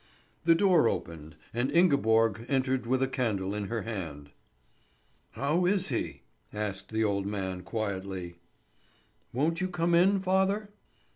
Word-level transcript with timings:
The 0.45 0.55
door 0.55 0.89
opened, 0.89 1.35
and 1.53 1.69
Ingeborg 1.69 2.43
entered 2.49 2.87
with 2.87 3.03
a 3.03 3.07
candle 3.07 3.53
in 3.53 3.65
her 3.67 3.83
hand. 3.83 4.31
"How 5.33 5.67
is 5.67 5.89
he?" 5.89 6.23
asked 6.51 6.89
the 6.89 7.03
old 7.03 7.27
man, 7.27 7.61
quietly. 7.61 8.39
"Won't 9.31 9.61
you 9.61 9.67
come 9.67 9.93
in, 9.93 10.19
father?" 10.19 10.71